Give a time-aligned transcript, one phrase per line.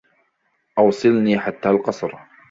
[0.77, 2.15] أوصلني حتى القصر.